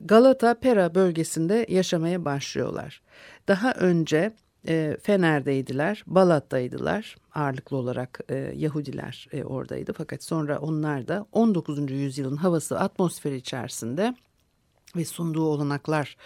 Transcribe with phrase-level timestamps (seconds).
[0.00, 3.02] Galata Pera bölgesinde yaşamaya başlıyorlar.
[3.48, 4.32] Daha önce
[4.68, 9.92] e, Fener'deydiler, Balat'taydılar ağırlıklı olarak e, Yahudiler e, oradaydı.
[9.92, 11.90] Fakat sonra onlar da 19.
[11.90, 14.14] yüzyılın havası atmosferi içerisinde
[14.96, 16.16] ve sunduğu olanaklar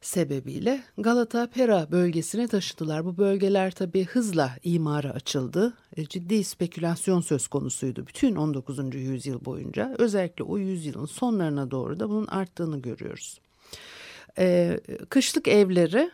[0.00, 3.04] sebebiyle Galata Pera bölgesine taşıdılar.
[3.04, 5.72] Bu bölgeler tabii hızla imara açıldı.
[5.96, 8.94] E, ciddi spekülasyon söz konusuydu bütün 19.
[8.94, 9.94] yüzyıl boyunca.
[9.98, 13.40] Özellikle o yüzyılın sonlarına doğru da bunun arttığını görüyoruz.
[14.38, 16.10] Ee, kışlık evleri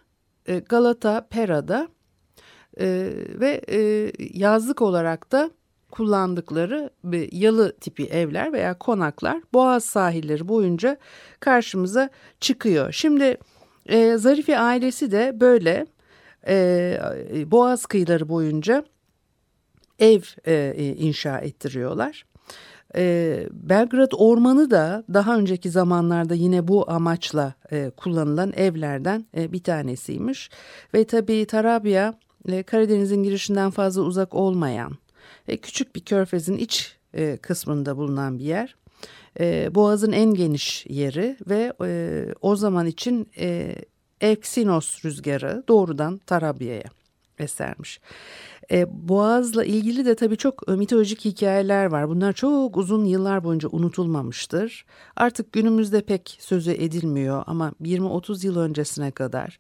[0.47, 1.89] e, Galata Pera'da
[2.81, 2.86] e,
[3.41, 5.50] ve e, yazlık olarak da
[5.91, 6.91] kullandıkları
[7.32, 10.97] yalı tipi evler veya konaklar Boğaz sahilleri boyunca
[11.41, 12.10] karşımıza
[12.41, 12.93] çıkıyor.
[12.93, 13.37] Şimdi
[13.87, 15.87] e, Zarife ailesi de böyle
[16.48, 16.98] e,
[17.47, 18.84] Boğaz kıyıları boyunca
[19.98, 22.25] ev e, inşa ettiriyorlar.
[22.97, 29.62] E, Belgrad Ormanı da daha önceki zamanlarda yine bu amaçla e, kullanılan evlerden e, bir
[29.62, 30.50] tanesiymiş.
[30.94, 32.15] Ve tabii Tarabya
[32.48, 34.93] e, Karadeniz'in girişinden fazla uzak olmayan
[35.48, 38.76] e, küçük bir körfezin iç e, kısmında bulunan bir yer.
[39.41, 41.72] E, Boğaz'ın en geniş yeri ve
[42.41, 43.75] o zaman için e,
[44.20, 46.84] Eksinos rüzgarı doğrudan Tarabya'ya
[47.38, 48.00] esermiş.
[48.86, 52.09] Boğaz'la ilgili de tabii çok mitolojik hikayeler var.
[52.09, 54.84] Bunlar çok uzun yıllar boyunca unutulmamıştır.
[55.16, 59.59] Artık günümüzde pek sözü edilmiyor ama 20-30 yıl öncesine kadar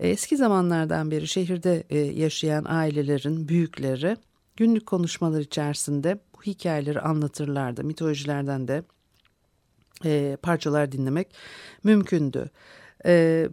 [0.00, 4.16] eski zamanlardan beri şehirde yaşayan ailelerin büyükleri
[4.56, 7.84] günlük konuşmalar içerisinde bu hikayeleri anlatırlardı.
[7.84, 8.82] Mitolojilerden de
[10.04, 11.34] e, parçalar dinlemek
[11.84, 12.50] mümkündü.
[13.06, 13.48] E,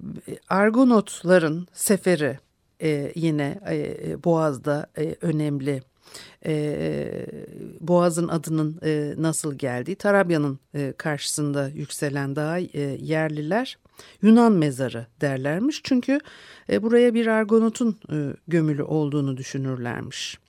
[0.49, 2.39] Argonotların seferi
[2.81, 5.81] e, yine e, Boğaz'da e, önemli.
[6.45, 7.25] E,
[7.79, 13.77] Boğaz'ın adının e, nasıl geldiği Tarabya'nın e, karşısında yükselen daha e, yerliler
[14.21, 15.81] Yunan mezarı derlermiş.
[15.83, 16.19] Çünkü
[16.69, 18.17] e, buraya bir Argonot'un e,
[18.47, 20.39] gömülü olduğunu düşünürlermiş.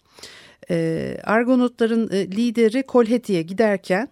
[0.70, 4.08] E, Argonotların lideri Kolheti'ye giderken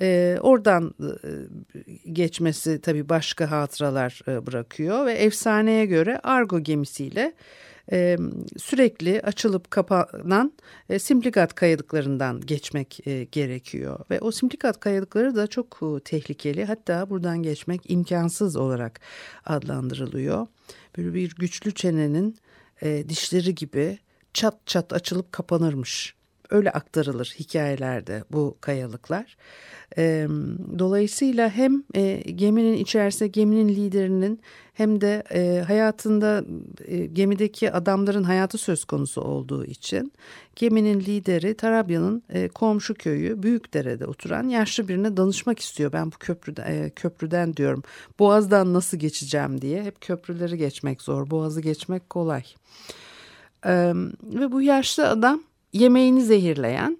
[0.00, 7.32] e, oradan e, geçmesi tabii başka hatıralar e, bırakıyor ve efsaneye göre Argo gemisiyle
[7.92, 8.16] e,
[8.56, 10.52] sürekli açılıp kapanan
[10.88, 14.00] e, simplikat kayalıklarından geçmek e, gerekiyor.
[14.10, 19.00] Ve o simplikat kayalıkları da çok e, tehlikeli hatta buradan geçmek imkansız olarak
[19.46, 20.46] adlandırılıyor.
[20.98, 22.36] Böyle bir güçlü çenenin
[22.82, 23.98] e, dişleri gibi
[24.34, 26.14] çat çat açılıp kapanırmış.
[26.50, 29.36] Öyle aktarılır hikayelerde bu kayalıklar.
[30.78, 34.40] Dolayısıyla hem e, geminin içerisinde geminin liderinin
[34.74, 36.44] hem de e, hayatında
[36.84, 40.12] e, gemideki adamların hayatı söz konusu olduğu için
[40.56, 42.22] geminin lideri Tarabya'nın
[42.54, 45.92] komşu köyü Büyükdere'de oturan yaşlı birine danışmak istiyor.
[45.92, 47.82] Ben bu köprüden, köprüden diyorum
[48.18, 52.42] Boğaz'dan nasıl geçeceğim diye hep köprüleri geçmek zor Boğaz'ı geçmek kolay.
[53.66, 53.92] E,
[54.22, 55.42] ve bu yaşlı adam
[55.72, 56.98] yemeğini zehirleyen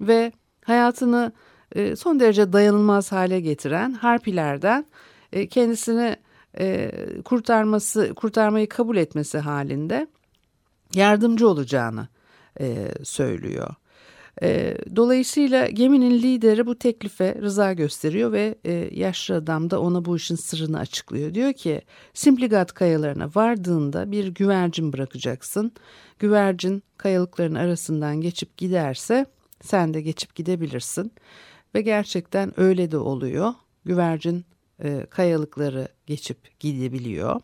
[0.00, 0.32] ve
[0.64, 1.32] hayatını
[1.74, 4.86] e, son derece dayanılmaz hale getiren harpilerden
[5.32, 6.16] e, kendisini
[6.58, 6.92] e,
[7.24, 10.06] kurtarması kurtarmayı kabul etmesi halinde
[10.94, 12.08] yardımcı olacağını
[13.02, 13.74] söylüyor.
[14.42, 20.16] E, dolayısıyla geminin lideri bu teklife rıza gösteriyor ve e, yaşlı adam da ona bu
[20.16, 21.34] işin sırrını açıklıyor.
[21.34, 21.82] Diyor ki
[22.14, 25.72] Simpligat kayalarına vardığında bir güvercin bırakacaksın.
[26.18, 29.26] Güvercin kayalıkların arasından geçip giderse
[29.62, 31.12] sen de geçip gidebilirsin.
[31.74, 33.52] Ve gerçekten öyle de oluyor.
[33.84, 34.44] Güvercin
[34.82, 37.40] e, kayalıkları geçip gidebiliyor.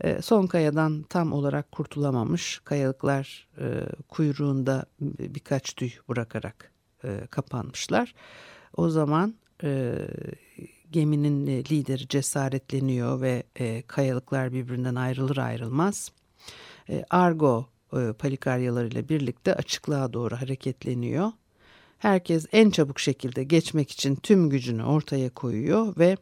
[0.00, 2.60] E, son kayadan tam olarak kurtulamamış.
[2.64, 6.72] Kayalıklar e, kuyruğunda birkaç tüy bırakarak
[7.04, 8.14] e, kapanmışlar.
[8.76, 9.94] O zaman e,
[10.90, 13.42] geminin lideri cesaretleniyor ve
[13.86, 16.12] kayalıklar birbirinden ayrılır ayrılmaz.
[17.10, 17.66] Argo
[18.18, 21.32] palikaryalarıyla birlikte açıklığa doğru hareketleniyor.
[21.98, 26.16] Herkes en çabuk şekilde geçmek için tüm gücünü ortaya koyuyor ve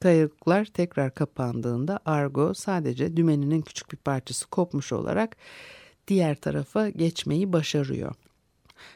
[0.00, 5.36] kayalıklar tekrar kapandığında Argo sadece dümeninin küçük bir parçası kopmuş olarak
[6.08, 8.14] diğer tarafa geçmeyi başarıyor.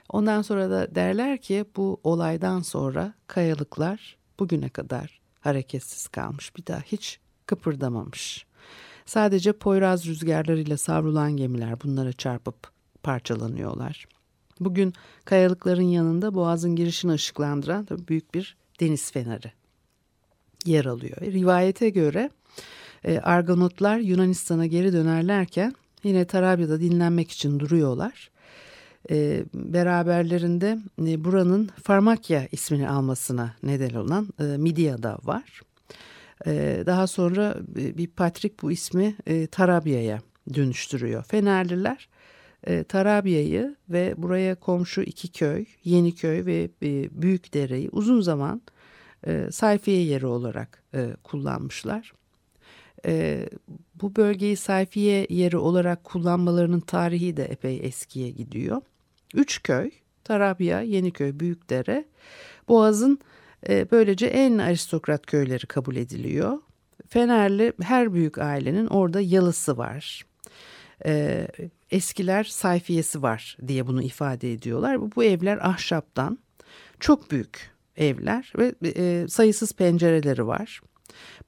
[0.09, 6.57] Ondan sonra da derler ki bu olaydan sonra kayalıklar bugüne kadar hareketsiz kalmış.
[6.57, 8.47] Bir daha hiç kıpırdamamış.
[9.07, 12.71] Sadece Poyraz rüzgarlarıyla savrulan gemiler bunlara çarpıp
[13.03, 14.07] parçalanıyorlar.
[14.61, 14.93] Bugün
[15.25, 19.53] kayalıkların yanında boğazın girişini ışıklandıran büyük bir deniz feneri
[20.65, 21.21] yer alıyor.
[21.21, 22.31] Rivayete göre
[23.05, 25.75] e, Argonotlar Yunanistan'a geri dönerlerken
[26.05, 28.31] yine Tarabya'da dinlenmek için duruyorlar.
[29.11, 34.45] E, beraberlerinde e, buranın Farmakya ismini almasına neden olan e,
[35.25, 35.63] var.
[36.47, 39.17] E, daha sonra bir Patrik bu ismi
[39.51, 40.21] Tarabya'ya
[40.55, 41.25] dönüştürüyor.
[41.25, 42.09] Fenerliler
[42.89, 48.63] Tarabya'yı ve buraya komşu iki köy, Yeniköy ve e, Büyükdere'yi uzun zaman
[49.27, 52.13] e, sayfiye yeri olarak e, kullanmışlar.
[53.07, 53.47] E,
[53.95, 58.83] bu bölgeyi sayfiye yeri olarak kullanmalarının tarihi de epey eskiye gidiyor.
[59.35, 59.91] Üç köy,
[60.25, 62.05] Tarabya, Yeniköy, Büyükdere,
[62.69, 63.19] Boğaz'ın
[63.69, 66.59] e, böylece en aristokrat köyleri kabul ediliyor.
[67.09, 70.27] Fenerli her büyük ailenin orada yalısı var.
[71.07, 71.47] E,
[71.91, 75.17] eskiler sayfiyesi var diye bunu ifade ediyorlar.
[75.17, 76.39] Bu, evler ahşaptan
[77.01, 80.81] çok büyük evler ve e, sayısız pencereleri var.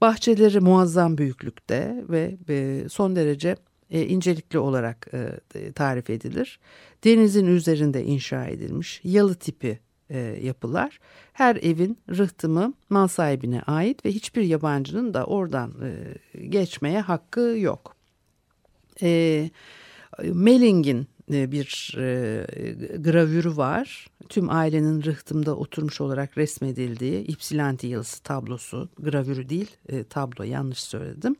[0.00, 3.56] Bahçeleri muazzam büyüklükte ve e, son derece
[3.90, 5.08] e, incelikli olarak
[5.54, 6.60] e, tarif edilir.
[7.04, 9.78] Denizin üzerinde inşa edilmiş yalı tipi
[10.10, 10.98] e, yapılar.
[11.32, 17.96] Her evin rıhtımı mal sahibine ait ve hiçbir yabancının da oradan e, geçmeye hakkı yok.
[19.02, 19.50] E,
[20.22, 22.46] Melling'in bir e,
[22.98, 24.06] gravürü var.
[24.28, 28.88] Tüm ailenin rıhtımda oturmuş olarak resmedildiği Ypsilanti yılısı tablosu.
[28.98, 31.36] Gravürü değil e, tablo yanlış söyledim.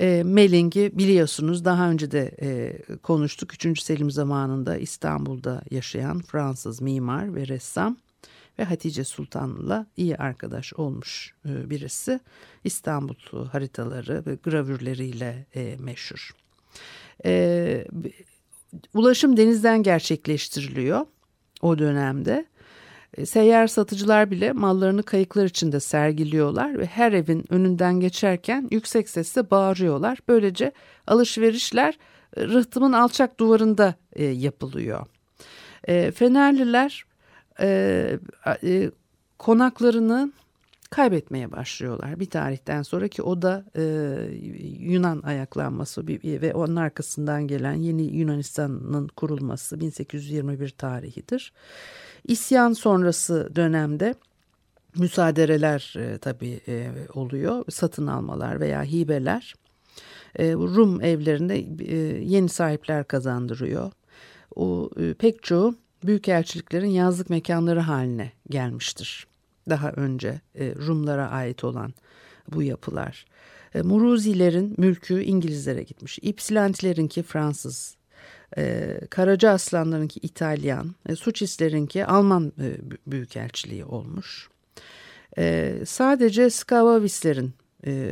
[0.00, 3.66] E, Melling'i biliyorsunuz daha önce de e, konuştuk.
[3.66, 3.80] 3.
[3.80, 7.96] Selim zamanında İstanbul'da yaşayan Fransız mimar ve ressam
[8.58, 12.20] ve Hatice Sultan'la iyi arkadaş olmuş e, birisi.
[12.64, 16.30] İstanbul haritaları ve gravürleriyle e, meşhur.
[17.24, 17.84] E,
[18.94, 21.06] ulaşım denizden gerçekleştiriliyor
[21.62, 22.46] o dönemde.
[23.16, 29.50] E, seyyar satıcılar bile mallarını kayıklar içinde sergiliyorlar ve her evin önünden geçerken yüksek sesle
[29.50, 30.18] bağırıyorlar.
[30.28, 30.72] Böylece
[31.06, 31.98] alışverişler
[32.36, 35.06] e, rıhtımın alçak duvarında e, yapılıyor.
[36.14, 37.04] Fenerliler
[39.38, 40.32] konaklarını
[40.86, 43.82] kaybetmeye başlıyorlar bir tarihten sonra ki o da e,
[44.78, 51.52] Yunan ayaklanması ve onun arkasından gelen yeni Yunanistan'ın kurulması 1821 tarihidir.
[52.24, 54.14] İsyan sonrası dönemde
[54.96, 59.54] müsaadereler e, tabii e, oluyor satın almalar veya hibeler
[60.38, 63.92] e, Rum evlerinde e, yeni sahipler kazandırıyor.
[64.56, 69.26] O e, pek çoğu büyükelçiliklerin yazlık mekanları haline gelmiştir
[69.68, 71.94] daha önce e, Rumlara ait olan
[72.52, 73.26] bu yapılar.
[73.74, 76.18] E, Muruzilerin mülkü İngilizlere gitmiş.
[76.22, 77.96] İpsilantilerinki Fransız.
[78.58, 80.94] E, Karaca Aslanlarınki İtalyan.
[81.08, 84.48] E, Suçislerinki Alman e, büyükelçiliği olmuş.
[85.84, 87.54] Sadece Skavavislerin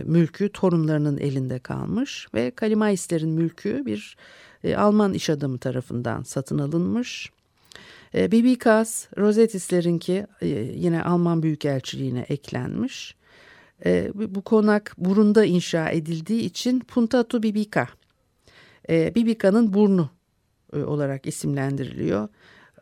[0.05, 4.17] mülkü torunlarının elinde kalmış ve Kalimaislerin mülkü bir
[4.77, 7.31] Alman iş adamı tarafından satın alınmış.
[8.15, 13.15] E, Bibikas, Rosetis'lerinki e, yine Alman Büyükelçiliğine eklenmiş.
[13.87, 17.89] E, bu konak burunda inşa edildiği için Puntatu Bibika,
[18.89, 20.11] e, Bibika'nın burnu
[20.73, 22.29] e, olarak isimlendiriliyor.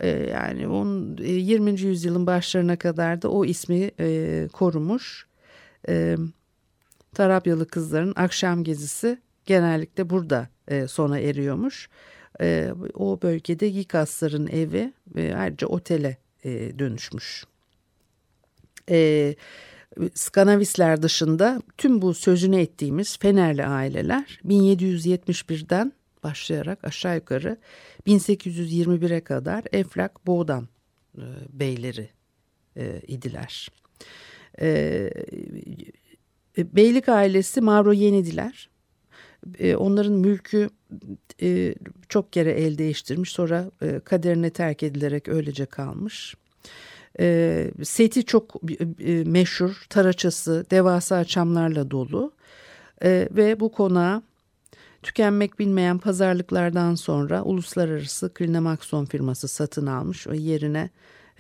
[0.01, 1.81] E, yani on, 20.
[1.81, 5.27] yüzyılın başlarına kadar da o ismi e, korumuş.
[5.89, 6.17] E,
[7.15, 11.89] Tarabyalı kızların akşam gezisi genellikle burada e, sona eriyormuş.
[12.41, 17.45] E, o bölgede Gikasların evi e, ayrıca otele e, dönüşmüş.
[18.91, 19.35] E,
[20.15, 27.57] Skanavisler dışında tüm bu sözünü ettiğimiz Fenerli aileler 1771'den başlayarak aşağı yukarı
[28.07, 30.69] 1821'e kadar Eflak Boğdan
[31.19, 32.09] e, beyleri
[32.77, 33.69] e, idiler.
[34.61, 35.11] E,
[36.59, 38.72] beylik ailesi Mavro Yenidiler.
[39.59, 40.71] E, onların mülkü
[41.43, 41.75] e,
[42.09, 46.35] çok kere el değiştirmiş sonra e, kaderine terk edilerek öylece kalmış.
[47.83, 48.63] Seti çok
[49.27, 52.33] meşhur, taraçası, devasa çamlarla dolu
[53.05, 54.23] ve bu konağa
[55.03, 60.91] tükenmek bilmeyen pazarlıklardan sonra uluslararası Klinamakson firması satın almış ve yerine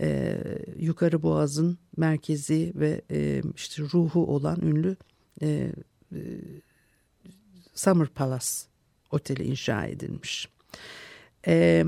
[0.01, 0.39] e,
[0.79, 4.97] Yukarı Boğaz'ın merkezi ve e, işte ruhu olan ünlü
[5.43, 5.73] e,
[6.13, 6.21] e,
[7.75, 8.47] Summer Palace
[9.11, 10.49] oteli inşa edilmiş.
[11.47, 11.85] E,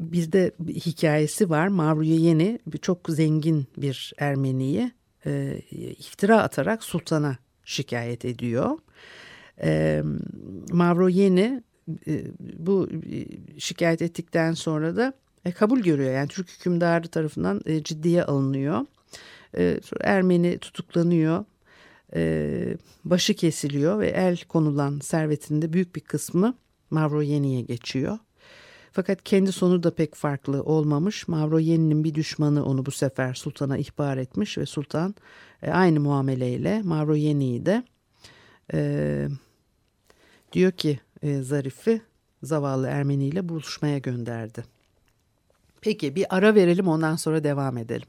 [0.00, 1.68] bir de bir hikayesi var.
[1.68, 4.92] Mavruye Yeni çok zengin bir Ermeniyi
[5.26, 5.60] e,
[5.98, 8.78] iftira atarak sultana şikayet ediyor.
[9.62, 10.02] E,
[10.72, 11.62] Mavro Yeni
[12.06, 12.88] e, bu
[13.58, 15.12] şikayet ettikten sonra da
[15.44, 16.12] e, kabul görüyor.
[16.12, 18.86] Yani Türk hükümdarı tarafından e, ciddiye alınıyor.
[19.58, 21.44] E, Ermeni tutuklanıyor.
[22.14, 26.54] E, başı kesiliyor ve el konulan servetinde büyük bir kısmı
[26.90, 28.18] Mavro Yeni'ye geçiyor.
[28.92, 31.28] Fakat kendi sonu da pek farklı olmamış.
[31.28, 35.14] Mavro Yeni'nin bir düşmanı onu bu sefer sultana ihbar etmiş ve sultan
[35.62, 37.84] e, aynı muameleyle Mavro Yeni'yi de
[38.72, 39.28] e,
[40.52, 42.02] diyor ki e, Zarif'i
[42.42, 44.64] zavallı Ermeni ile buluşmaya gönderdi.
[45.80, 48.08] Peki bir ara verelim ondan sonra devam edelim.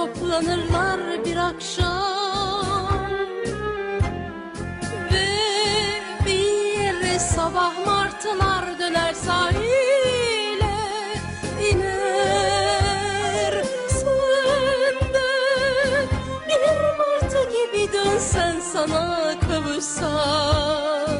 [0.00, 3.10] toplanırlar bir akşam.
[5.12, 5.28] Ve
[6.26, 10.76] bir sabah martılar döner sahile
[11.70, 13.54] iner
[13.88, 15.28] Söndü
[16.48, 16.60] bir
[16.98, 21.19] martı gibi dönsen sana kavuşsam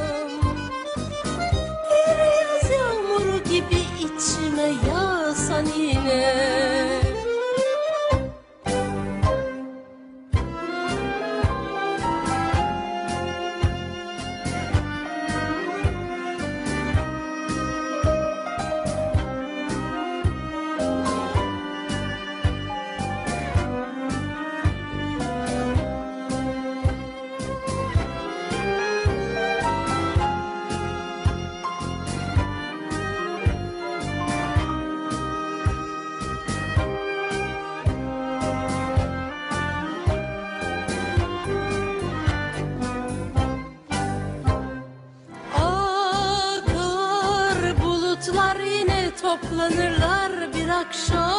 [49.41, 51.31] toplanırlar bir akşam.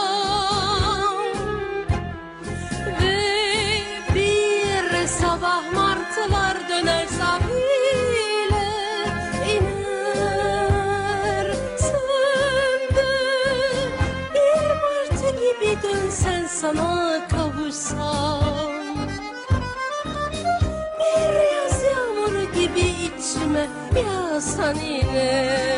[3.02, 3.22] Ve
[4.16, 8.68] bir sabah martılar döner sahile
[9.56, 13.12] iner Söndü
[14.34, 18.72] bir martı gibi dönsen sana kavuşsam.
[21.00, 23.66] Bir yaz yağmuru gibi içime
[23.96, 25.71] yağsan yine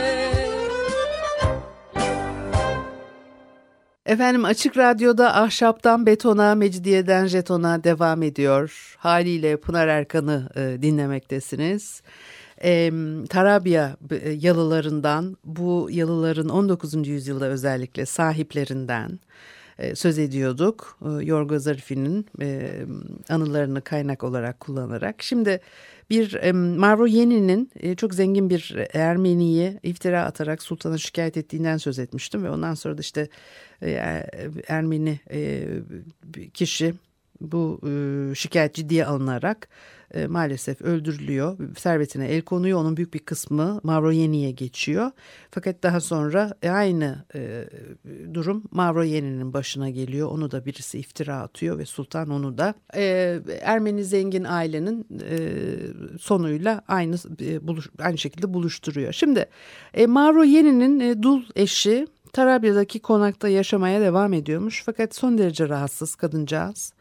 [4.14, 8.96] Efendim Açık Radyo'da ahşaptan betona, mecidiyeden jetona devam ediyor.
[8.98, 12.02] Haliyle Pınar Erkan'ı e, dinlemektesiniz.
[12.64, 12.92] E,
[13.30, 17.08] Tarabya e, yalılarından, bu yalıların 19.
[17.08, 19.20] yüzyılda özellikle sahiplerinden,
[19.80, 20.98] e, söz ediyorduk.
[21.02, 22.72] E, Yorgo Zarifi'nin e,
[23.30, 25.24] anılarını kaynak olarak kullanarak.
[25.24, 25.60] Şimdi
[26.14, 32.44] bir Mavro Yeni'nin e, çok zengin bir Ermeni'yi iftira atarak sultana şikayet ettiğinden söz etmiştim.
[32.44, 33.28] Ve ondan sonra da işte
[33.82, 33.92] e,
[34.68, 35.68] Ermeni e,
[36.54, 36.94] kişi
[37.42, 37.82] bu
[38.36, 39.68] şikayet ciddiye alınarak
[40.14, 41.58] e, maalesef öldürülüyor.
[41.78, 42.80] Servetine el konuyor.
[42.80, 45.12] Onun büyük bir kısmı Mavroyeni'ye geçiyor.
[45.52, 47.66] Fakat daha sonra e, aynı e,
[48.34, 50.28] durum Mavroyeni'nin başına geliyor.
[50.32, 55.38] Onu da birisi iftira atıyor ve sultan onu da e, Ermeni zengin ailenin e,
[56.20, 59.14] sonuyla aynı e, buluş, aynı şekilde buluşturuyor.
[59.14, 59.46] Şimdi
[59.94, 64.84] e, Mavroyeni'nin e, dul eşi Tarabya'daki konakta yaşamaya devam ediyormuş.
[64.86, 66.94] Fakat son derece rahatsız kadıncağız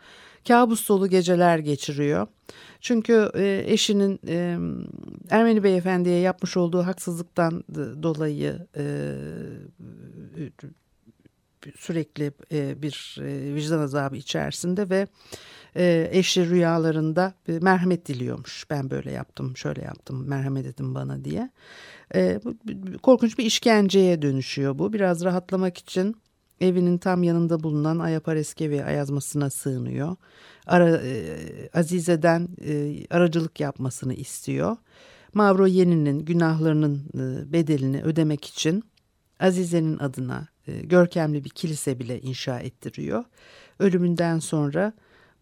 [0.49, 2.27] kabus dolu geceler geçiriyor.
[2.81, 4.59] Çünkü e, eşinin e,
[5.31, 7.65] Ermeni beyefendiye yapmış olduğu haksızlıktan
[8.03, 8.85] dolayı e,
[11.77, 12.33] sürekli
[12.83, 13.17] bir
[13.55, 15.07] vicdan azabı içerisinde ve
[16.11, 18.65] eşi rüyalarında merhamet diliyormuş.
[18.71, 21.51] Ben böyle yaptım, şöyle yaptım, merhamet edin bana diye.
[23.03, 24.93] Korkunç bir işkenceye dönüşüyor bu.
[24.93, 26.17] Biraz rahatlamak için
[26.61, 30.17] evinin tam yanında bulunan Ayapareskevi ayazmasına sığınıyor.
[30.67, 31.39] Ara, e,
[31.75, 34.77] Azize'den e, aracılık yapmasını istiyor.
[35.35, 38.85] Mavro Yeni'nin günahlarının e, bedelini ödemek için
[39.41, 43.25] Azize'nin adına e, görkemli bir kilise bile inşa ettiriyor.
[43.79, 44.93] Ölümünden sonra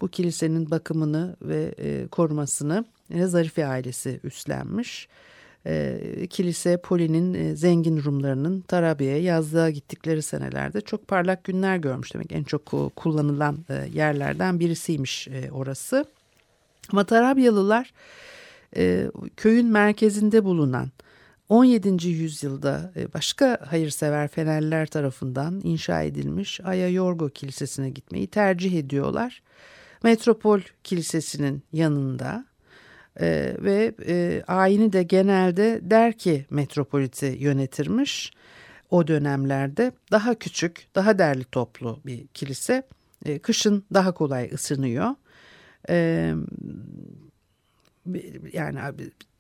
[0.00, 2.84] bu kilisenin bakımını ve e, korumasını
[3.26, 5.08] Zarife ailesi üstlenmiş
[5.66, 12.32] e, kilise Poli'nin e, zengin Rumlarının Tarabya'ya yazlığa gittikleri senelerde çok parlak günler görmüş demek.
[12.32, 16.04] En çok kullanılan e, yerlerden birisiymiş e, orası.
[16.92, 17.92] Ama Tarabyalılar
[18.76, 20.90] e, köyün merkezinde bulunan
[21.48, 22.08] 17.
[22.08, 29.42] yüzyılda e, başka hayırsever Fenerliler tarafından inşa edilmiş Aya Yorgo Kilisesi'ne gitmeyi tercih ediyorlar.
[30.02, 32.44] Metropol Kilisesi'nin yanında
[33.20, 38.32] e, ve e, ayini de genelde Derki metropoliti yönetirmiş
[38.90, 39.92] o dönemlerde.
[40.12, 42.82] Daha küçük, daha derli toplu bir kilise.
[43.24, 45.14] E, kışın daha kolay ısınıyor.
[45.88, 46.34] E,
[48.52, 48.78] yani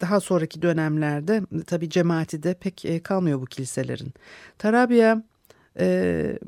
[0.00, 4.14] daha sonraki dönemlerde tabi cemaati de pek e, kalmıyor bu kiliselerin.
[4.58, 5.22] Tarabya
[5.78, 6.38] e,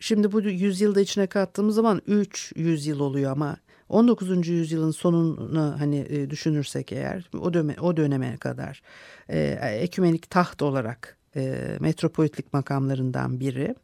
[0.00, 3.56] şimdi bu yüzyılda içine kattığımız zaman 3 yüzyıl oluyor ama
[3.88, 4.48] 19.
[4.48, 8.82] yüzyılın sonunu hani e, düşünürsek eğer o döneme, o döneme kadar
[9.28, 9.40] e,
[9.80, 13.74] ekümenik taht olarak e, metropolitlik makamlarından biri.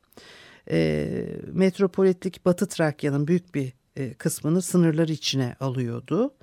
[0.71, 1.09] E,
[1.53, 6.35] metropolitlik Batı Trakya'nın büyük bir e, kısmını sınırları içine alıyordu.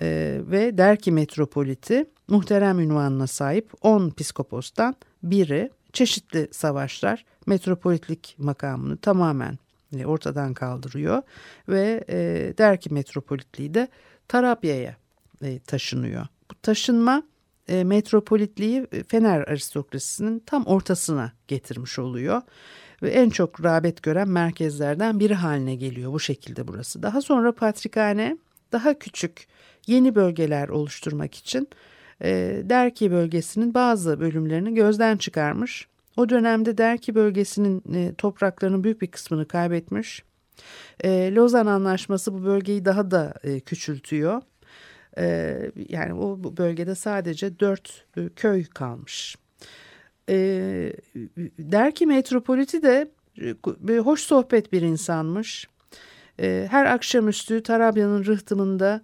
[0.00, 9.58] E, ve Derki metropoliti muhterem ünvanına sahip 10 piskopostan biri çeşitli savaşlar metropolitlik makamını tamamen
[10.04, 11.22] ortadan kaldırıyor
[11.68, 12.16] ve e,
[12.58, 13.88] Derki metropolitliği de
[14.28, 14.96] Tarabya'ya
[15.42, 16.26] e, taşınıyor.
[16.50, 17.22] Bu taşınma
[17.68, 22.42] e, metropolitliği e, Fener aristokrasisinin tam ortasına getirmiş oluyor
[23.02, 27.02] ve en çok rağbet gören merkezlerden biri haline geliyor bu şekilde burası.
[27.02, 28.36] Daha sonra Patrikhane
[28.72, 29.46] daha küçük
[29.86, 31.68] yeni bölgeler oluşturmak için
[32.22, 39.06] e, Derki bölgesinin bazı bölümlerini gözden çıkarmış o dönemde Derki bölgesinin e, topraklarının büyük bir
[39.06, 40.24] kısmını kaybetmiş.
[41.04, 44.42] E, Lozan Anlaşması bu bölgeyi daha da e, küçültüyor.
[45.18, 45.56] E,
[45.88, 48.04] yani o bölgede sadece dört
[48.36, 49.36] köy kalmış.
[51.58, 53.10] Derki metropoliti de
[54.00, 55.68] hoş sohbet bir insanmış.
[56.40, 59.02] E, her akşamüstü Tarabya'nın rıhtımında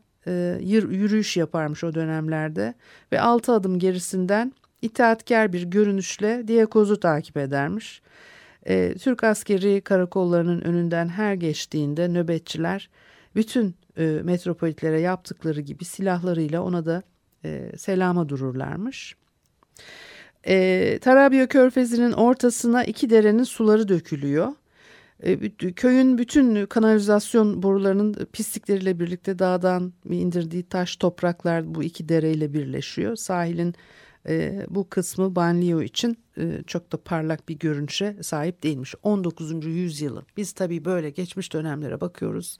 [0.60, 2.74] yürüyüş yaparmış o dönemlerde
[3.12, 8.02] ve altı adım gerisinden itaatkar bir görünüşle Diyakoz'u takip edermiş.
[8.66, 12.90] E, Türk askeri karakollarının önünden her geçtiğinde nöbetçiler
[13.34, 17.02] bütün e, metropolitlere yaptıkları gibi silahlarıyla ona da
[17.44, 19.16] e, selama dururlarmış.
[20.46, 24.52] E, Tarabya Körfezi'nin ortasına iki derenin suları dökülüyor.
[25.22, 33.16] E, köyün bütün kanalizasyon borularının pislikleriyle birlikte dağdan indirdiği taş topraklar bu iki dereyle birleşiyor.
[33.16, 33.74] Sahilin
[34.28, 38.94] e, bu kısmı banliyö için e, çok da parlak bir görünüşe sahip değilmiş.
[39.02, 39.66] 19.
[39.66, 42.58] yüzyılın biz tabii böyle geçmiş dönemlere bakıyoruz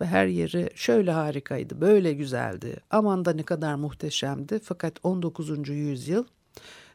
[0.00, 4.58] ve her yeri şöyle harikaydı, böyle güzeldi, aman da ne kadar muhteşemdi.
[4.64, 5.68] Fakat 19.
[5.68, 6.24] yüzyıl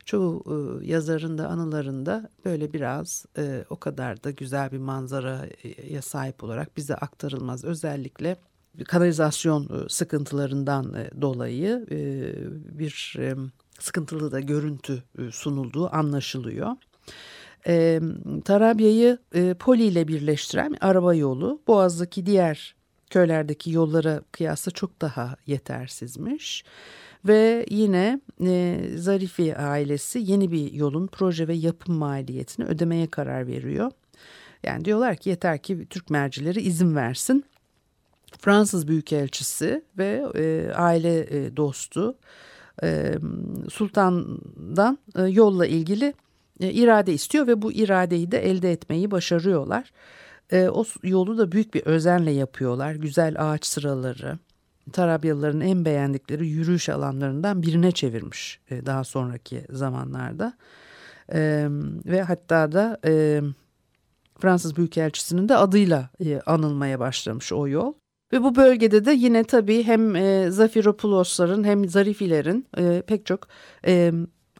[0.06, 6.44] çoğu e, yazarın da anılarında böyle biraz e, o kadar da güzel bir manzaraya sahip
[6.44, 7.64] olarak bize aktarılmaz.
[7.64, 8.38] Özellikle
[8.86, 11.98] kanalizasyon e, sıkıntılarından e, dolayı e,
[12.80, 13.18] bir
[13.84, 16.72] sıkıntılı da görüntü e, sunulduğu anlaşılıyor.
[17.68, 18.02] E,
[18.46, 22.76] Tarabya'yı e, Poli ile birleştiren araba yolu Boğaz'daki diğer
[23.10, 26.64] köylerdeki yollara kıyasla çok daha yetersizmiş.
[27.26, 33.92] Ve yine e, Zarifi ailesi yeni bir yolun proje ve yapım maliyetini ödemeye karar veriyor.
[34.64, 37.46] Yani diyorlar ki yeter ki Türk mercileri izin versin.
[38.40, 42.18] Fransız Büyükelçisi ve e, aile e, dostu
[43.70, 46.14] Sultan'dan e, yolla ilgili
[46.60, 49.92] irade istiyor ve bu iradeyi de elde etmeyi başarıyorlar.
[50.54, 52.96] O yolu da büyük bir özenle yapıyorlar.
[52.96, 54.38] Güzel ağaç sıraları,
[54.92, 60.54] Tarabyalıların en beğendikleri yürüyüş alanlarından birine çevirmiş daha sonraki zamanlarda.
[62.06, 63.00] Ve hatta da
[64.40, 66.10] Fransız Büyükelçisi'nin de adıyla
[66.46, 67.94] anılmaya başlamış o yol.
[68.34, 73.48] Ve bu bölgede de yine tabii hem e, Zafiropoulos'ların hem Zarifilerin e, pek çok
[73.88, 74.12] e,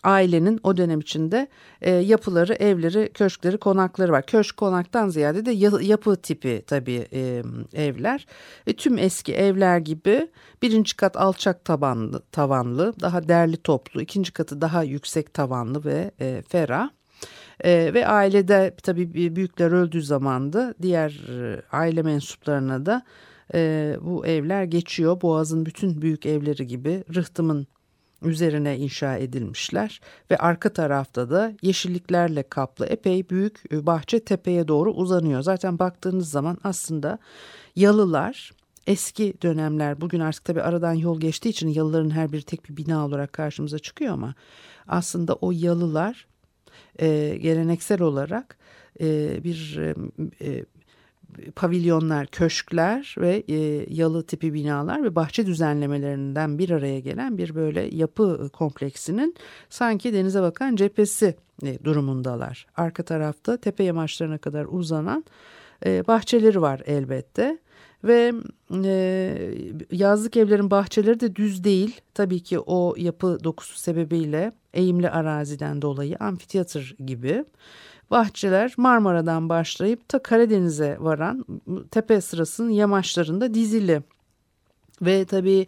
[0.04, 1.48] ailenin o dönem içinde
[1.82, 4.26] e, yapıları, evleri, köşkleri, konakları var.
[4.26, 5.52] Köşk konaktan ziyade de
[5.84, 8.28] yapı tipi tabii e, evler.
[8.68, 10.28] Ve tüm eski evler gibi
[10.62, 16.44] birinci kat alçak tabanlı, tavanlı, daha derli toplu, ikinci katı daha yüksek tavanlı ve e,
[16.48, 16.90] ferah.
[17.64, 23.04] E, ve ailede tabii büyükler öldüğü zaman da diğer e, aile mensuplarına da
[23.54, 25.22] e, bu evler geçiyor.
[25.22, 27.68] Boğaz'ın bütün büyük evleri gibi rıhtımın
[28.22, 34.92] üzerine inşa edilmişler ve arka tarafta da yeşilliklerle kaplı epey büyük e, bahçe tepeye doğru
[34.94, 35.42] uzanıyor.
[35.42, 37.18] Zaten baktığınız zaman aslında
[37.76, 38.52] yalılar
[38.88, 43.06] eski dönemler bugün artık tabii aradan yol geçtiği için yalıların her biri tek bir bina
[43.06, 44.36] olarak karşımıza çıkıyor ama
[44.88, 46.28] aslında o yalılar
[47.00, 48.58] e, geleneksel olarak
[49.02, 49.96] e, bir e,
[50.42, 50.66] e
[51.56, 57.96] pavilyonlar, köşkler ve e, yalı tipi binalar ve bahçe düzenlemelerinden bir araya gelen bir böyle
[57.96, 59.36] yapı kompleksinin
[59.70, 62.68] sanki denize bakan cephesi e, durumundalar.
[62.78, 65.26] Arka tarafta tepe yamaçlarına kadar uzanan
[65.86, 67.58] e, bahçeleri var elbette.
[68.04, 68.34] Ve
[68.84, 69.54] e,
[69.92, 72.02] yazlık evlerin bahçeleri de düz değil.
[72.14, 77.46] Tabii ki o yapı dokusu sebebiyle eğimli araziden dolayı amfiteyatr gibi.
[78.12, 81.46] Bahçeler Marmara'dan başlayıp ta Karadeniz'e varan
[81.92, 84.04] tepe sırasının yamaçlarında dizili.
[85.02, 85.66] Ve tabii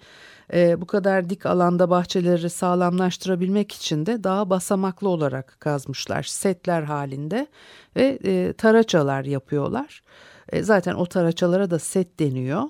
[0.54, 7.48] e, bu kadar dik alanda bahçeleri sağlamlaştırabilmek için de daha basamaklı olarak kazmışlar setler halinde
[7.96, 10.02] ve e, taraçalar yapıyorlar.
[10.52, 12.64] E, zaten o taraçalara da set deniyor.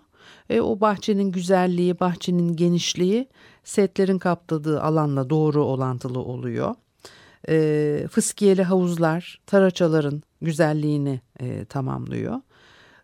[0.50, 3.28] E, o bahçenin güzelliği, bahçenin genişliği
[3.64, 6.76] setlerin kapladığı alanla doğru olantılı oluyor
[7.50, 12.42] e, fıskiyeli havuzlar taraçaların güzelliğini e, tamamlıyor.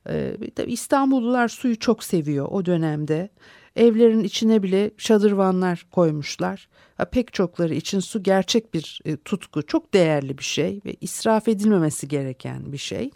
[0.10, 3.30] E, İstanbullular suyu çok seviyor o dönemde.
[3.76, 6.68] Evlerin içine bile şadırvanlar koymuşlar.
[6.98, 11.48] Ha, pek çokları için su gerçek bir e, tutku, çok değerli bir şey ve israf
[11.48, 13.12] edilmemesi gereken bir şey.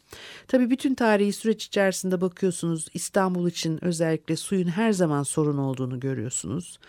[0.48, 6.80] Tabii bütün tarihi süreç içerisinde bakıyorsunuz İstanbul için özellikle suyun her zaman sorun olduğunu görüyorsunuz.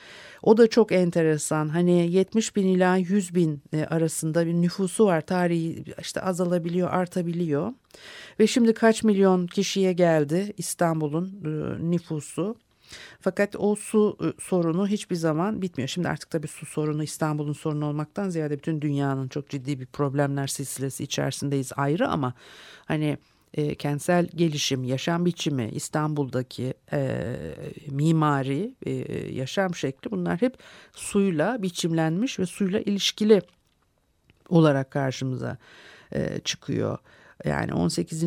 [0.42, 1.68] O da çok enteresan.
[1.68, 5.20] Hani 70 bin ila 100 bin e, arasında bir nüfusu var.
[5.20, 7.72] Tarihi işte azalabiliyor, artabiliyor.
[8.40, 11.50] Ve şimdi kaç milyon kişiye geldi İstanbul'un e,
[11.90, 12.56] nüfusu.
[13.20, 15.88] Fakat o su ıı, sorunu hiçbir zaman bitmiyor.
[15.88, 20.46] Şimdi artık tabii su sorunu İstanbul'un sorunu olmaktan ziyade bütün dünyanın çok ciddi bir problemler
[20.46, 22.34] silsilesi içerisindeyiz ayrı ama
[22.84, 23.18] hani
[23.54, 27.26] e, kentsel gelişim, yaşam biçimi, İstanbul'daki e,
[27.90, 28.90] mimari, e,
[29.32, 30.56] yaşam şekli bunlar hep
[30.92, 33.42] suyla biçimlenmiş ve suyla ilişkili
[34.48, 35.58] olarak karşımıza
[36.12, 36.98] e, çıkıyor.
[37.44, 38.24] Yani 18.
[38.24, 38.26] E,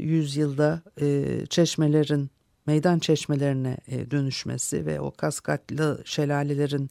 [0.00, 2.30] yüzyılda e, çeşmelerin
[2.66, 6.90] meydan çeşmelerine e, dönüşmesi ve o kaskatlı şelalelerin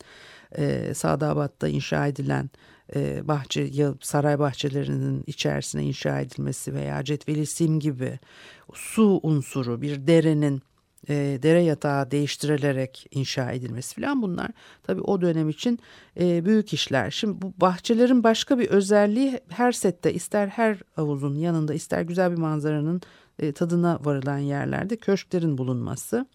[0.58, 2.50] e, Sadabat'ta inşa edilen
[2.96, 3.70] e, bahçe
[4.02, 8.20] saray bahçelerinin içerisine inşa edilmesi veya Cetveli Sim gibi
[8.74, 10.62] su unsuru bir derenin
[11.10, 14.50] e, dere yatağı değiştirilerek inşa edilmesi falan bunlar
[14.84, 15.80] tabii o dönem için
[16.20, 17.12] e, büyük işler.
[17.12, 22.38] Şimdi bu bahçelerin başka bir özelliği her sette ister her havuzun yanında ister güzel bir
[22.38, 23.02] manzaranın
[23.40, 26.26] e, tadına varılan yerlerde köşklerin bulunması.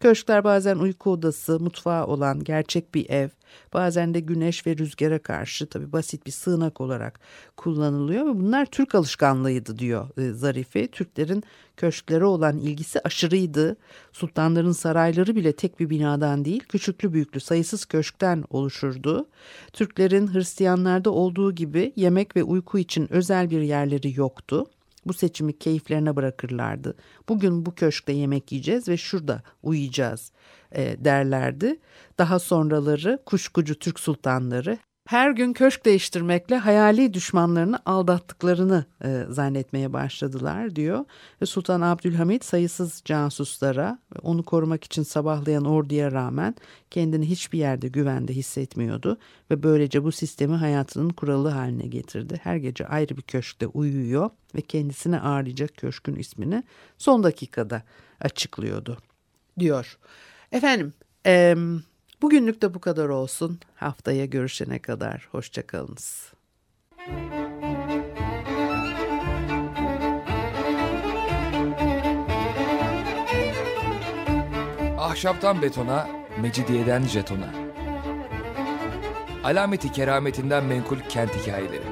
[0.00, 3.28] Köşkler bazen uyku odası, mutfağı olan gerçek bir ev,
[3.72, 7.20] bazen de güneş ve rüzgara karşı tabi basit bir sığınak olarak
[7.56, 10.86] kullanılıyor ve bunlar Türk alışkanlığıydı diyor e, Zarife.
[10.86, 11.42] Türklerin
[11.76, 13.76] köşklere olan ilgisi aşırıydı.
[14.12, 19.28] Sultanların sarayları bile tek bir binadan değil, küçüklü büyüklü sayısız köşkten oluşurdu.
[19.72, 24.66] Türklerin Hristiyanlarda olduğu gibi yemek ve uyku için özel bir yerleri yoktu.
[25.06, 26.96] Bu seçimi keyiflerine bırakırlardı.
[27.28, 30.32] Bugün bu köşkte yemek yiyeceğiz ve şurada uyuyacağız
[30.72, 31.80] e, derlerdi.
[32.18, 40.76] Daha sonraları kuşkucu Türk sultanları her gün köşk değiştirmekle hayali düşmanlarını aldattıklarını e, zannetmeye başladılar
[40.76, 41.04] diyor.
[41.44, 46.54] Sultan Abdülhamit sayısız casuslara onu korumak için sabahlayan orduya rağmen
[46.90, 49.18] kendini hiçbir yerde güvende hissetmiyordu
[49.50, 52.40] ve böylece bu sistemi hayatının kuralı haline getirdi.
[52.42, 56.62] Her gece ayrı bir köşkte uyuyor ve kendisine ağırlayacak köşkün ismini
[56.98, 57.82] son dakikada
[58.20, 58.98] açıklıyordu
[59.58, 59.98] diyor.
[60.52, 60.92] Efendim,
[61.26, 61.56] eee
[62.22, 63.60] Bugünlük de bu kadar olsun.
[63.74, 66.32] Haftaya görüşene kadar hoşçakalınız.
[74.98, 76.08] Ahşaptan betona,
[76.40, 77.50] mecidiyeden jetona.
[79.44, 81.91] Alameti kerametinden menkul kent hikayeleri.